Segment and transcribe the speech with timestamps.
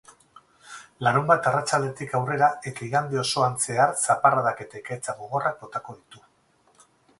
[1.07, 6.27] Larunbat arratsaldetik aurrera eta igande osoan zehar zaparradak eta ekaitza gogorrak botako ditu.